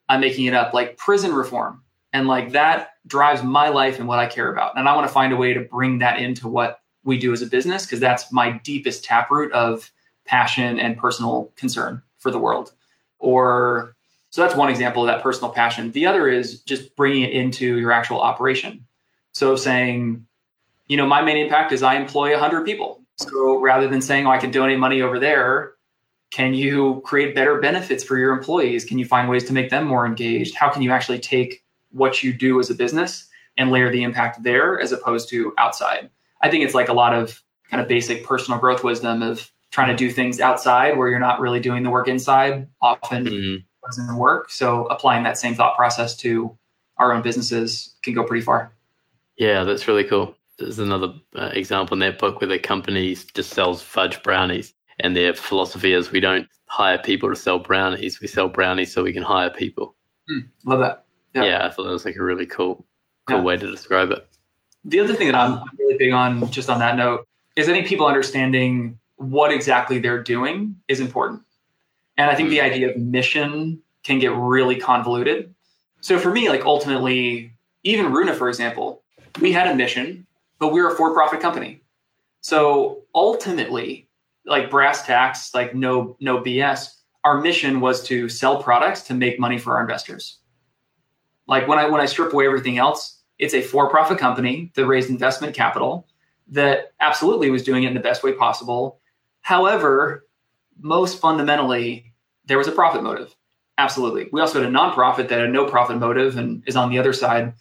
[0.08, 1.84] I'm making it up, like prison reform.
[2.14, 4.78] And like that drives my life and what I care about.
[4.78, 7.42] And I want to find a way to bring that into what we do as
[7.42, 9.92] a business because that's my deepest taproot of
[10.26, 12.74] passion and personal concern for the world.
[13.20, 13.96] Or
[14.30, 15.92] so that's one example of that personal passion.
[15.92, 18.86] The other is just bringing it into your actual operation.
[19.34, 20.26] So saying,
[20.88, 23.02] you know, my main impact is I employ 100 people.
[23.18, 25.74] So rather than saying, oh, I can donate money over there,
[26.32, 28.86] can you create better benefits for your employees?
[28.86, 30.56] Can you find ways to make them more engaged?
[30.56, 34.44] How can you actually take what you do as a business and layer the impact
[34.44, 36.10] there as opposed to outside?
[36.41, 39.89] I think it's like a lot of kind of basic personal growth wisdom of trying
[39.89, 43.63] to do things outside where you're not really doing the work inside often Mm.
[43.86, 44.49] doesn't work.
[44.51, 46.58] So applying that same thought process to
[46.97, 48.73] our own businesses can go pretty far.
[49.38, 50.36] Yeah, that's really cool.
[50.60, 55.15] There's another uh, example in that book where the company just sells fudge brownies, and
[55.15, 59.13] their philosophy is we don't hire people to sell brownies, we sell brownies so we
[59.13, 59.95] can hire people.
[60.65, 61.06] Love that.
[61.34, 61.65] Yeah, Yeah.
[61.65, 62.86] I thought that was like a really cool,
[63.27, 63.43] cool Yeah.
[63.43, 64.27] way to describe it.
[64.86, 67.88] The other thing that I'm really big on, just on that note, is I think
[67.88, 71.44] people understanding what exactly they're doing is important.
[72.17, 72.74] And I think the mm-hmm.
[72.74, 75.54] idea of mission can get really convoluted.
[76.02, 79.04] So for me, like ultimately, even Runa, for example,
[79.39, 80.26] we had a mission,
[80.60, 81.82] but we were a for-profit company.
[82.41, 84.08] So ultimately,
[84.46, 89.39] like brass tacks, like no no BS, our mission was to sell products to make
[89.39, 90.39] money for our investors.
[91.48, 95.10] Like when I when I strip away everything else, it's a for-profit company that raised
[95.10, 96.08] investment capital
[96.49, 98.99] that absolutely was doing it in the best way possible.
[99.41, 100.25] However,
[100.80, 102.13] most fundamentally,
[102.45, 103.36] there was a profit motive.
[103.80, 104.30] Absolutely.
[104.32, 107.13] We also had a nonprofit that had no profit motive and is on the other
[107.13, 107.54] side.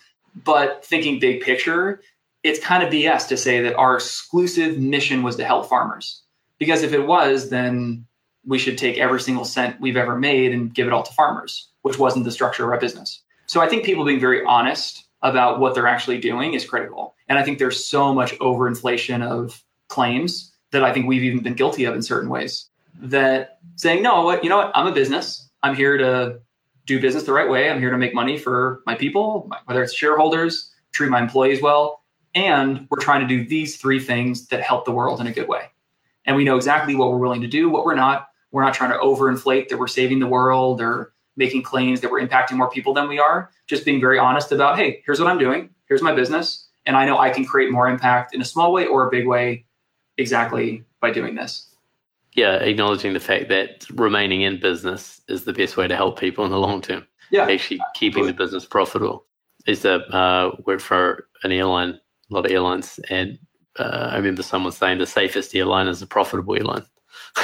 [0.44, 2.02] But thinking big picture,
[2.42, 6.22] it's kind of BS to say that our exclusive mission was to help farmers.
[6.58, 8.06] Because if it was, then
[8.44, 11.70] we should take every single cent we've ever made and give it all to farmers,
[11.82, 13.22] which wasn't the structure of our business.
[13.46, 17.14] So I think people being very honest about what they're actually doing is critical.
[17.28, 21.54] And I think there's so much overinflation of claims that I think we've even been
[21.54, 22.66] guilty of in certain ways.
[23.00, 25.48] That saying, no, what, you know what, I'm a business.
[25.62, 26.40] I'm here to
[26.86, 27.70] do business the right way.
[27.70, 32.02] I'm here to make money for my people, whether it's shareholders, treat my employees well,
[32.34, 35.48] and we're trying to do these three things that help the world in a good
[35.48, 35.66] way.
[36.24, 38.28] And we know exactly what we're willing to do, what we're not.
[38.52, 42.20] We're not trying to overinflate that we're saving the world or making claims that we're
[42.26, 43.50] impacting more people than we are.
[43.66, 45.70] Just being very honest about, hey, here's what I'm doing.
[45.86, 46.68] Here's my business.
[46.86, 49.26] And I know I can create more impact in a small way or a big
[49.26, 49.64] way
[50.18, 51.66] exactly by doing this.
[52.34, 56.44] Yeah, acknowledging the fact that remaining in business is the best way to help people
[56.44, 57.06] in the long term.
[57.30, 57.46] Yeah.
[57.48, 59.26] Actually keeping the business profitable.
[59.66, 63.38] I used to uh, work for an airline, a lot of airlines, and
[63.78, 66.84] uh, I remember someone saying the safest airline is a profitable airline.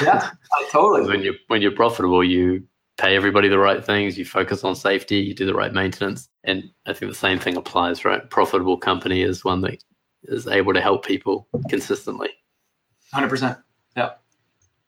[0.03, 0.31] Yeah,
[0.71, 1.09] totally.
[1.09, 2.67] when you're when you're profitable, you
[2.99, 6.29] pay everybody the right things, you focus on safety, you do the right maintenance.
[6.45, 8.29] And I think the same thing applies, right?
[8.31, 9.83] Profitable company is one that
[10.25, 12.31] is able to help people consistently.
[13.15, 13.61] 100%.
[13.97, 14.11] Yeah.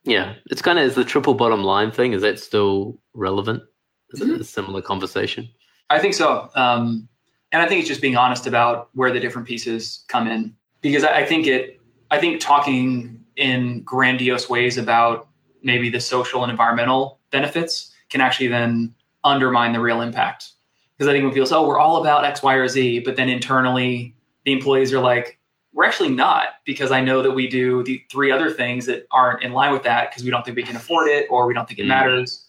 [0.05, 0.35] Yeah.
[0.47, 3.63] It's kind of, is the triple bottom line thing, is that still relevant?
[4.11, 4.35] Is mm-hmm.
[4.35, 5.49] it a similar conversation?
[5.91, 6.51] I think so.
[6.55, 7.09] Um,
[7.53, 11.05] and I think it's just being honest about where the different pieces come in because
[11.05, 15.29] I, I think it, I think talking in grandiose ways about
[15.63, 18.95] maybe the social and environmental benefits can actually then
[19.25, 20.53] undermine the real impact.
[20.97, 23.17] Because I think when people say, oh, we're all about X, Y, or Z, but
[23.17, 25.39] then internally the employees are like,
[25.73, 29.43] we're actually not, because I know that we do the three other things that aren't
[29.43, 31.69] in line with that because we don't think we can afford it or we don't
[31.69, 31.89] think it mm.
[31.89, 32.47] matters.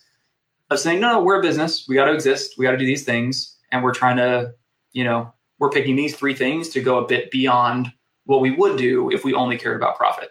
[0.72, 1.88] Of saying, no, no, we're a business.
[1.88, 2.56] We got to exist.
[2.58, 3.58] We got to do these things.
[3.72, 4.54] And we're trying to,
[4.94, 7.92] you know, we're picking these three things to go a bit beyond
[8.26, 10.30] what we would do if we only cared about profit.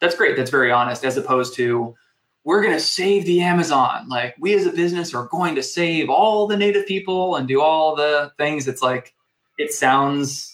[0.00, 0.36] That's great.
[0.36, 1.94] That's very honest, as opposed to,
[2.44, 4.08] we're going to save the Amazon.
[4.08, 7.60] Like we as a business are going to save all the native people and do
[7.60, 8.66] all the things.
[8.66, 9.14] It's like
[9.58, 10.46] it sounds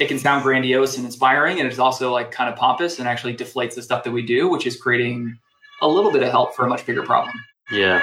[0.00, 3.36] it can sound grandiose and inspiring and it's also like kind of pompous and actually
[3.36, 5.38] deflates the stuff that we do, which is creating
[5.82, 7.34] a little bit of help for a much bigger problem.
[7.70, 8.02] Yeah.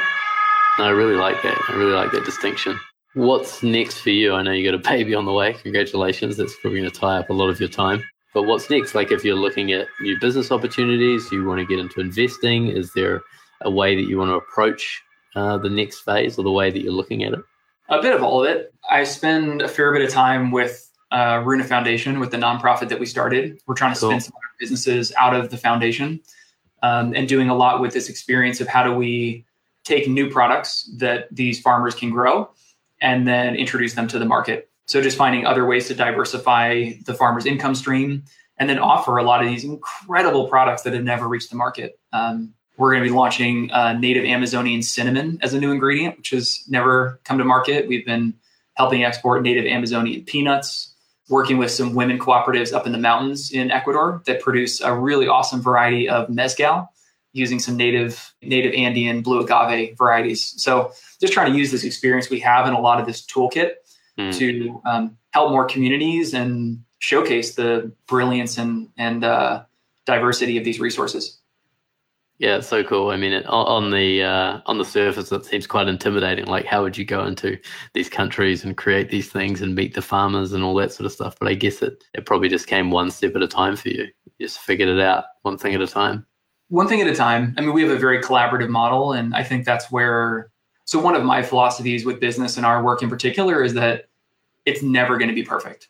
[0.77, 1.57] I really like that.
[1.69, 2.79] I really like that distinction.
[3.13, 4.33] What's next for you?
[4.33, 5.53] I know you got a baby on the way.
[5.53, 6.37] Congratulations.
[6.37, 8.03] That's probably going to tie up a lot of your time.
[8.33, 8.95] But what's next?
[8.95, 12.93] Like if you're looking at new business opportunities, you want to get into investing, is
[12.93, 13.21] there
[13.61, 15.01] a way that you want to approach
[15.35, 17.39] uh, the next phase or the way that you're looking at it?
[17.89, 18.73] A bit of all of it.
[18.89, 22.99] I spend a fair bit of time with uh, Runa Foundation, with the nonprofit that
[22.99, 23.59] we started.
[23.67, 24.09] We're trying to cool.
[24.11, 26.21] spin some businesses out of the foundation
[26.83, 29.45] um, and doing a lot with this experience of how do we
[29.83, 32.49] take new products that these farmers can grow
[33.01, 37.13] and then introduce them to the market so just finding other ways to diversify the
[37.13, 38.23] farmer's income stream
[38.57, 41.97] and then offer a lot of these incredible products that have never reached the market.
[42.11, 46.31] Um, we're going to be launching uh, native Amazonian cinnamon as a new ingredient, which
[46.31, 47.87] has never come to market.
[47.87, 48.33] We've been
[48.73, 50.93] helping export native Amazonian peanuts,
[51.29, 55.29] working with some women cooperatives up in the mountains in Ecuador that produce a really
[55.29, 56.91] awesome variety of mezcal
[57.31, 60.53] using some native native Andean blue agave varieties.
[60.61, 63.75] So just trying to use this experience we have in a lot of this toolkit
[64.17, 64.37] mm.
[64.37, 69.63] to um, help more communities and showcase the brilliance and and uh,
[70.05, 71.41] diversity of these resources.
[72.41, 73.11] Yeah, it's so cool.
[73.11, 76.45] I mean, it, on the uh, on the surface, it seems quite intimidating.
[76.45, 77.55] Like, how would you go into
[77.93, 81.11] these countries and create these things and meet the farmers and all that sort of
[81.11, 81.35] stuff?
[81.39, 84.07] But I guess it it probably just came one step at a time for you.
[84.25, 86.25] You just figured it out one thing at a time.
[86.69, 87.53] One thing at a time.
[87.59, 90.50] I mean, we have a very collaborative model, and I think that's where.
[90.91, 94.09] So one of my philosophies with business and our work in particular is that
[94.65, 95.87] it's never going to be perfect.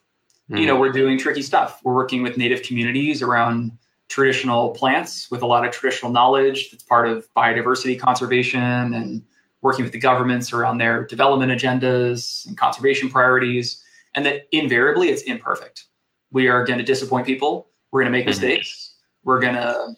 [0.48, 0.58] Mm-hmm.
[0.58, 1.82] You know, we're doing tricky stuff.
[1.84, 3.76] We're working with native communities around
[4.10, 9.24] traditional plants with a lot of traditional knowledge that's part of biodiversity conservation and
[9.64, 13.84] working with the governments around their development agendas and conservation priorities.
[14.14, 15.86] And that invariably it's imperfect.
[16.32, 17.70] We are going to disappoint people.
[17.90, 18.40] We're going to make mm-hmm.
[18.40, 18.98] mistakes.
[19.24, 19.96] We're going to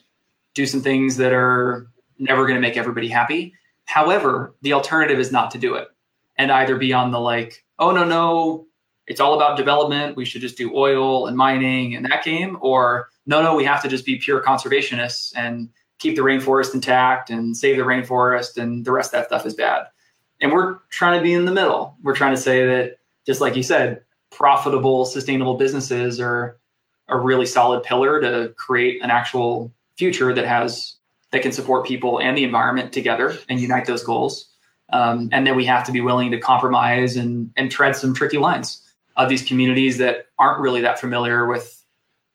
[0.53, 3.53] do some things that are never going to make everybody happy.
[3.85, 5.87] However, the alternative is not to do it
[6.37, 8.67] and either be on the like, oh no, no,
[9.07, 10.15] it's all about development.
[10.15, 13.81] We should just do oil and mining and that game, or no, no, we have
[13.83, 15.69] to just be pure conservationists and
[15.99, 19.53] keep the rainforest intact and save the rainforest, and the rest of that stuff is
[19.53, 19.87] bad.
[20.41, 21.95] And we're trying to be in the middle.
[22.01, 26.57] We're trying to say that, just like you said, profitable, sustainable businesses are
[27.07, 30.95] a really solid pillar to create an actual future that has
[31.33, 34.53] that can support people and the environment together and unite those goals
[34.93, 38.37] Um, and then we have to be willing to compromise and, and tread some tricky
[38.37, 38.81] lines
[39.17, 41.83] of these communities that aren't really that familiar with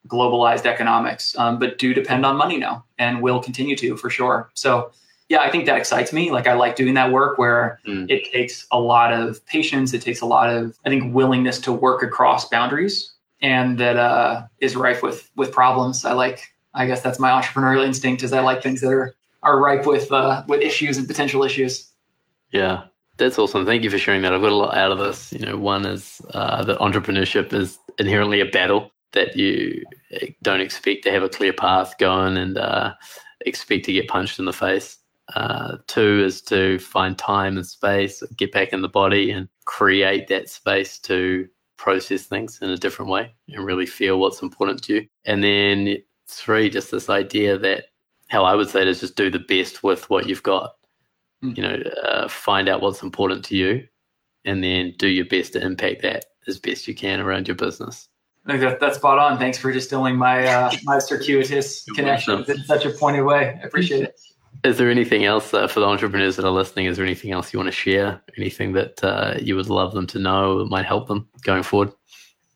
[0.07, 4.51] globalized economics, um, but do depend on money now and will continue to for sure.
[4.55, 4.91] So,
[5.29, 6.31] yeah, I think that excites me.
[6.31, 8.11] Like, I like doing that work where mm.
[8.11, 11.73] it takes a lot of patience, it takes a lot of, I think, willingness to
[11.73, 16.05] work across boundaries, and that uh, is rife with with problems.
[16.07, 18.22] I like, I guess that's my entrepreneurial instinct.
[18.22, 21.91] Is I like things that are are ripe with uh, with issues and potential issues.
[22.53, 22.85] Yeah,
[23.18, 23.66] that's awesome.
[23.66, 24.33] Thank you for sharing that.
[24.33, 25.33] I've got a lot out of this.
[25.33, 30.61] You know, one is uh, that entrepreneurship is inherently a battle that you eh, don't
[30.61, 32.95] expect to have a clear path going and uh,
[33.45, 34.99] expect to get punched in the face.
[35.35, 40.29] Uh, two is to find time and space, get back in the body and create
[40.29, 44.95] that space to process things in a different way and really feel what's important to
[44.95, 45.09] you.
[45.24, 45.99] And then
[46.29, 47.87] three, just this idea that
[48.29, 50.74] how I would say it is just do the best with what you've got.
[51.43, 51.57] Mm.
[51.57, 53.87] You know, uh, find out what's important to you,
[54.45, 58.09] and then do your best to impact that as best you can around your business.
[58.47, 59.39] I think that, that's spot on.
[59.39, 63.59] Thanks for distilling my uh, my circuitous connections in such a pointed way.
[63.62, 64.20] I appreciate it.
[64.64, 66.87] Is there anything else uh, for the entrepreneurs that are listening?
[66.87, 68.20] Is there anything else you want to share?
[68.37, 71.93] Anything that uh, you would love them to know that might help them going forward?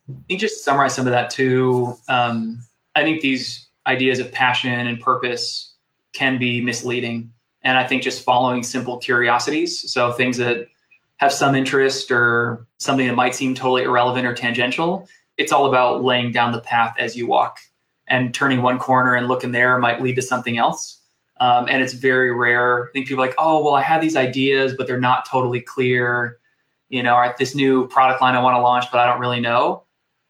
[0.08, 1.94] I think just to summarize some of that too.
[2.08, 2.58] Um,
[2.94, 5.74] I think these ideas of passion and purpose
[6.12, 7.32] can be misleading.
[7.62, 10.68] And I think just following simple curiosities, so things that
[11.16, 16.02] have some interest or something that might seem totally irrelevant or tangential, it's all about
[16.02, 17.58] laying down the path as you walk.
[18.08, 21.00] And turning one corner and looking there might lead to something else.
[21.40, 22.88] Um, and it's very rare.
[22.88, 25.60] I think people are like, oh, well, I have these ideas, but they're not totally
[25.60, 26.38] clear.
[26.90, 29.40] You know, or this new product line I want to launch, but I don't really
[29.40, 29.84] know.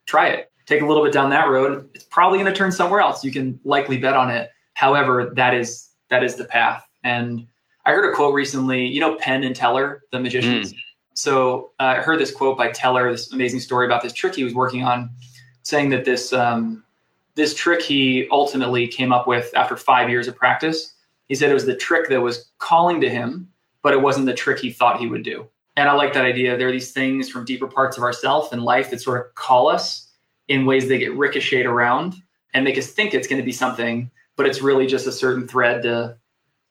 [0.07, 3.01] Try it take a little bit down that road, it's probably going to turn somewhere
[3.01, 3.25] else.
[3.25, 4.51] You can likely bet on it.
[4.75, 6.87] However, that is that is the path.
[7.05, 7.47] And
[7.85, 8.87] I heard a quote recently.
[8.87, 10.73] You know, Penn and Teller, the magicians.
[10.73, 10.77] Mm.
[11.15, 14.45] So uh, I heard this quote by Teller, this amazing story about this trick he
[14.45, 15.11] was working on,
[15.63, 16.85] saying that this um,
[17.35, 20.95] this trick he ultimately came up with after five years of practice.
[21.29, 23.49] He said it was the trick that was calling to him,
[23.83, 25.49] but it wasn't the trick he thought he would do.
[25.77, 26.59] And I like that idea.
[26.59, 29.69] There are these things from deeper parts of ourself and life that sort of call
[29.69, 30.02] us
[30.49, 32.15] in ways they get ricocheted around
[32.55, 35.47] and make us think it's going to be something, but it's really just a certain
[35.47, 36.17] thread to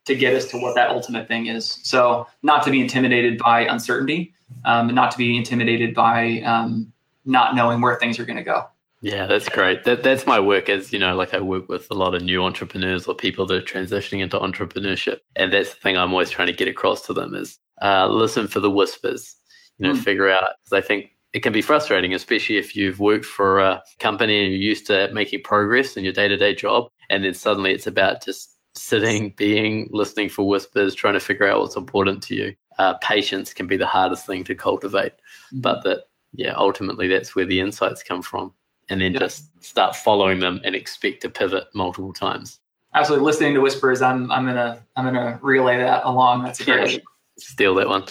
[0.04, 1.78] to get us to what that ultimate thing is.
[1.84, 6.92] So not to be intimidated by uncertainty, um, not to be intimidated by um,
[7.24, 8.66] not knowing where things are going to go.
[9.00, 9.82] Yeah, that's great.
[9.82, 12.44] That that's my work as you know, like I work with a lot of new
[12.44, 16.46] entrepreneurs or people that are transitioning into entrepreneurship, and that's the thing I'm always trying
[16.46, 19.34] to get across to them is uh, listen for the whispers.
[19.78, 20.02] You know, mm.
[20.04, 23.82] figure out because I think it can be frustrating, especially if you've worked for a
[23.98, 26.88] company and you're used to making progress in your day to day job.
[27.08, 31.60] And then suddenly it's about just sitting, being, listening for whispers, trying to figure out
[31.60, 32.54] what's important to you.
[32.78, 35.60] Uh, patience can be the hardest thing to cultivate, mm-hmm.
[35.60, 36.04] but that,
[36.34, 38.52] yeah, ultimately that's where the insights come from.
[38.88, 39.20] And then yeah.
[39.20, 42.58] just start following them and expect to pivot multiple times.
[42.94, 44.02] Absolutely, listening to whispers.
[44.02, 46.42] I'm I'm gonna I'm gonna relay that along.
[46.42, 47.02] That's a great
[47.38, 48.04] steal that one.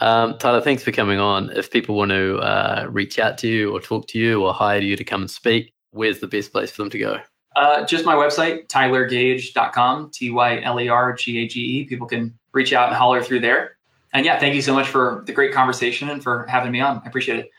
[0.00, 1.50] Um, Tyler, thanks for coming on.
[1.50, 4.80] If people want to uh, reach out to you or talk to you or hire
[4.80, 7.20] you to come and speak, where's the best place for them to go?
[7.56, 11.84] Uh, just my website, tylergage.com, T Y L E R G A G E.
[11.84, 13.76] People can reach out and holler through there.
[14.12, 17.00] And yeah, thank you so much for the great conversation and for having me on.
[17.04, 17.50] I appreciate it.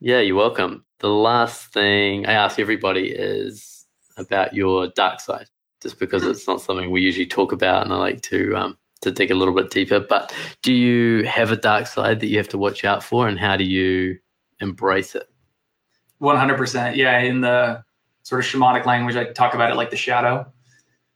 [0.00, 0.84] Yeah, you're welcome.
[0.98, 3.86] The last thing I ask everybody is
[4.18, 5.48] about your dark side,
[5.82, 7.84] just because it's not something we usually talk about.
[7.84, 10.00] And I like to um, to dig a little bit deeper.
[10.00, 13.38] But do you have a dark side that you have to watch out for, and
[13.38, 14.18] how do you
[14.60, 15.28] embrace it?
[16.18, 16.96] One hundred percent.
[16.96, 17.82] Yeah, in the
[18.22, 20.52] sort of shamanic language, I talk about it like the shadow.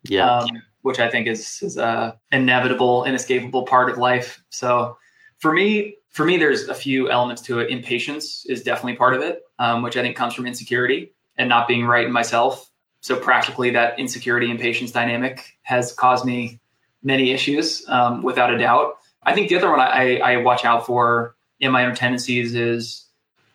[0.04, 0.38] Yeah.
[0.38, 0.48] Um,
[0.82, 4.42] which I think is is a inevitable, inescapable part of life.
[4.48, 4.96] So
[5.38, 7.70] for me, for me, there's a few elements to it.
[7.70, 11.68] Impatience is definitely part of it, um, which I think comes from insecurity and not
[11.68, 12.70] being right in myself.
[13.00, 16.59] So practically, that insecurity and patience dynamic has caused me
[17.02, 18.98] many issues, um, without a doubt.
[19.22, 23.04] I think the other one I, I watch out for in my own tendencies is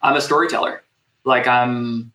[0.02, 0.84] I'm a storyteller.
[1.24, 2.14] Like I'm,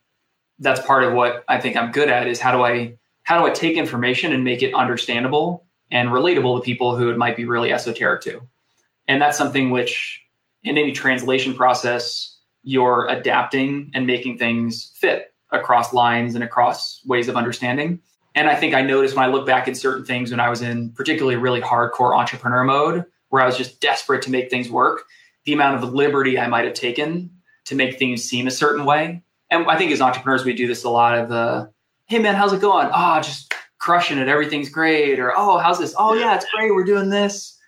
[0.58, 3.46] that's part of what I think I'm good at is how do I how do
[3.46, 7.44] I take information and make it understandable and relatable to people who it might be
[7.44, 8.42] really esoteric to.
[9.08, 10.22] And that's something which
[10.62, 17.28] in any translation process you're adapting and making things fit across lines and across ways
[17.28, 18.00] of understanding.
[18.34, 20.62] And I think I noticed when I look back at certain things when I was
[20.62, 25.02] in particularly really hardcore entrepreneur mode, where I was just desperate to make things work,
[25.44, 27.30] the amount of liberty I might have taken
[27.64, 29.22] to make things seem a certain way.
[29.50, 31.70] And I think as entrepreneurs, we do this a lot of the,
[32.06, 32.88] hey man, how's it going?
[32.92, 34.28] Oh, just crushing it.
[34.28, 35.18] Everything's great.
[35.18, 35.94] Or, oh, how's this?
[35.98, 36.72] Oh, yeah, it's great.
[36.72, 37.58] We're doing this.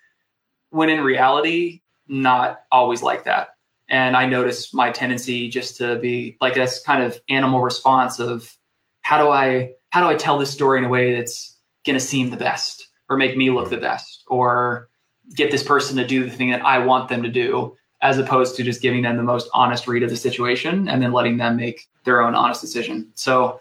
[0.73, 3.49] when in reality, not always like that.
[3.87, 8.57] And I notice my tendency just to be like this kind of animal response of
[9.01, 11.99] how do I how do I tell this story in a way that's going to
[11.99, 14.89] seem the best or make me look the best or
[15.35, 18.55] get this person to do the thing that I want them to do as opposed
[18.55, 21.57] to just giving them the most honest read of the situation and then letting them
[21.57, 23.11] make their own honest decision.
[23.13, 23.59] So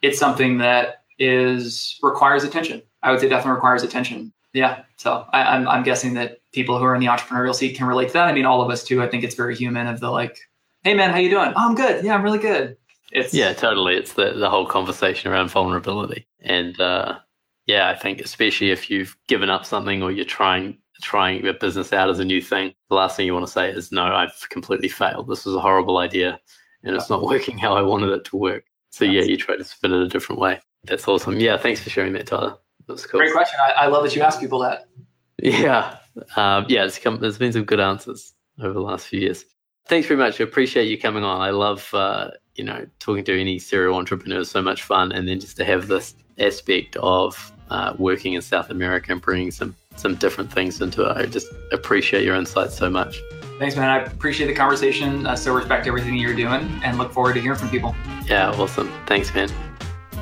[0.00, 2.80] it's something that is requires attention.
[3.02, 4.32] I would say definitely requires attention.
[4.54, 4.84] Yeah.
[4.96, 7.86] So I, am I'm, I'm guessing that people who are in the entrepreneurial seat can
[7.86, 8.26] relate to that.
[8.26, 9.02] I mean, all of us too.
[9.02, 10.38] I think it's very human of the like,
[10.82, 11.52] hey man, how you doing?
[11.54, 12.02] Oh, I'm good.
[12.06, 12.78] Yeah, I'm really good.
[13.14, 13.94] It's yeah, totally.
[13.94, 17.18] It's the the whole conversation around vulnerability, and uh,
[17.66, 21.92] yeah, I think especially if you've given up something or you're trying trying your business
[21.92, 24.48] out as a new thing, the last thing you want to say is, "No, I've
[24.50, 25.28] completely failed.
[25.28, 26.40] This was a horrible idea,
[26.82, 29.64] and it's not working how I wanted it to work." So yeah, you try to
[29.64, 30.60] spin it a different way.
[30.82, 31.38] That's awesome.
[31.38, 32.58] Yeah, thanks for sharing that, Tyler.
[32.88, 33.20] That's cool.
[33.20, 33.58] Great question.
[33.62, 34.88] I, I love that you ask people that.
[35.42, 35.98] Yeah,
[36.36, 36.84] um, yeah.
[36.84, 37.18] It's come.
[37.18, 39.44] There's been some good answers over the last few years.
[39.86, 40.40] Thanks very much.
[40.40, 41.40] I appreciate you coming on.
[41.40, 44.40] I love uh, you know talking to any serial entrepreneur.
[44.40, 48.42] Is so much fun, and then just to have this aspect of uh, working in
[48.42, 51.16] South America and bringing some some different things into it.
[51.16, 53.20] I just appreciate your insights so much.
[53.58, 53.88] Thanks, man.
[53.88, 55.26] I appreciate the conversation.
[55.26, 57.94] I still respect everything you're doing and look forward to hearing from people.
[58.26, 58.92] Yeah, awesome.
[59.06, 59.48] Thanks, man.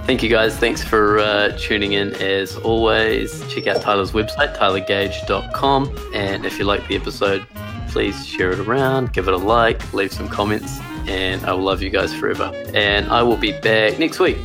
[0.04, 0.58] Thank you guys.
[0.58, 3.40] Thanks for uh, tuning in as always.
[3.52, 6.10] Check out Tyler's website, tylergage.com.
[6.12, 7.46] And if you like the episode,
[7.93, 11.82] please share it around, give it a like, leave some comments, and I will love
[11.82, 12.51] you guys forever.
[12.74, 14.38] And I will be back next week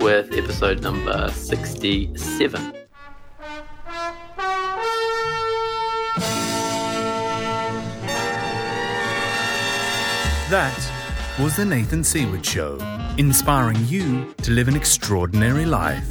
[0.00, 2.72] with episode number 67.
[10.48, 10.92] That
[11.40, 12.78] was the Nathan Seaward Show,
[13.18, 16.08] inspiring you to live an extraordinary life.